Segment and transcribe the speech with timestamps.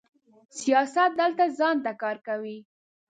[0.59, 2.57] سیاست دلته ځان ته کار کوي.